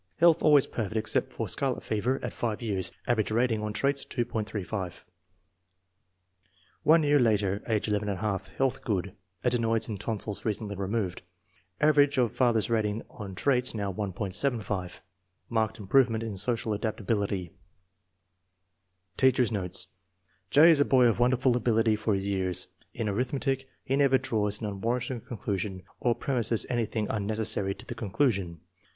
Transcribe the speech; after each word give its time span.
Health 0.17 0.41
always 0.41 0.65
perfect 0.65 0.95
except 0.97 1.31
for 1.31 1.47
scarlet 1.47 1.83
fever 1.83 2.19
at 2.23 2.33
5 2.33 2.59
years. 2.63 2.91
Average 3.05 3.29
rating 3.29 3.61
on 3.61 3.71
traits, 3.71 4.03
.35. 4.03 5.03
One 6.81 7.03
year 7.03 7.19
later, 7.19 7.61
age 7.67 7.85
llj. 7.85 8.47
Health 8.55 8.81
good; 8.83 9.13
adenoids 9.43 9.87
and 9.87 9.99
tonsils 9.99 10.43
recently 10.43 10.75
removed. 10.75 11.21
Average 11.79 12.17
of 12.17 12.33
father's 12.33 12.67
rating 12.67 13.03
on 13.11 13.35
traits 13.35 13.75
now 13.75 13.93
1.75. 13.93 15.01
Marked 15.49 15.77
improvement 15.77 16.23
in 16.23 16.35
social 16.35 16.73
adaptability. 16.73 17.51
Teacher's 19.17 19.51
notes." 19.51 19.87
J. 20.49 20.71
is 20.71 20.79
a 20.79 20.83
boy 20.85 21.05
of 21.05 21.19
wonderful 21.19 21.55
ability 21.55 21.95
for 21.95 22.15
his 22.15 22.27
years. 22.27 22.69
In 22.95 23.07
arithmetic 23.07 23.67
he 23.83 23.95
never 23.97 24.17
draws 24.17 24.61
an 24.61 24.65
un 24.65 24.81
warranted 24.81 25.27
conclusion 25.27 25.83
or 25.99 26.15
premises 26.15 26.65
anything 26.71 27.05
unneces 27.05 27.45
sary 27.45 27.75
to 27.75 27.85
the 27.85 27.93
conclusion." 27.93 28.61